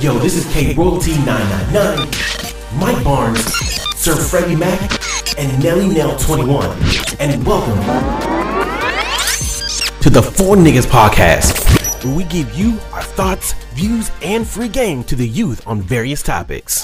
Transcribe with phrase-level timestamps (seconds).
[0.00, 3.40] Yo, this is K Royalty 999, Mike Barnes,
[3.96, 4.80] Sir Freddie Mac,
[5.38, 6.66] and Nelly Nell 21.
[7.20, 7.78] And welcome
[10.00, 15.04] to the Four Negus Podcast, where we give you our thoughts, views, and free game
[15.04, 16.82] to the youth on various topics.